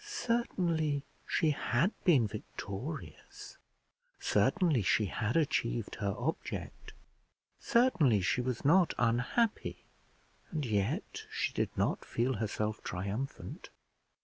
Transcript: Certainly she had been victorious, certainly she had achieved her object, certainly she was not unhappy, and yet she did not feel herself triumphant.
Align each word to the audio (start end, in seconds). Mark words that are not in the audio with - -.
Certainly 0.03 1.03
she 1.27 1.51
had 1.51 1.91
been 2.05 2.25
victorious, 2.25 3.59
certainly 4.19 4.81
she 4.81 5.05
had 5.05 5.37
achieved 5.37 5.93
her 5.99 6.15
object, 6.17 6.93
certainly 7.59 8.19
she 8.19 8.41
was 8.41 8.65
not 8.65 8.95
unhappy, 8.97 9.83
and 10.49 10.65
yet 10.65 11.27
she 11.31 11.53
did 11.53 11.69
not 11.77 12.03
feel 12.03 12.37
herself 12.37 12.83
triumphant. 12.83 13.69